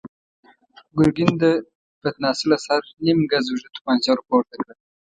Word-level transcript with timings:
ګرګين 0.97 1.31
د 1.43 1.43
پتناسه 2.01 2.43
له 2.51 2.57
سره 2.65 2.87
نيم 3.05 3.19
ګز 3.31 3.45
اوږده 3.49 3.69
توپانچه 3.75 4.09
ور 4.11 4.19
پورته 4.27 4.55
کړه. 4.61 4.73